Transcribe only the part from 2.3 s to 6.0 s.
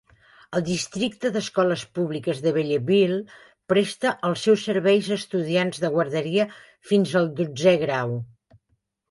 de Belleville presta els seus serveis a estudiants de